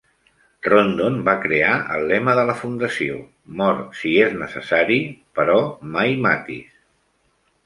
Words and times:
Rondon 0.67 1.17
va 1.27 1.35
crear 1.43 1.73
el 1.97 2.05
lema 2.11 2.35
de 2.39 2.45
la 2.51 2.55
fundació: 2.61 3.19
Mor 3.61 3.83
si 4.01 4.15
és 4.23 4.35
necessari, 4.41 4.99
però 5.41 5.61
mai 5.99 6.19
matis. 6.27 6.83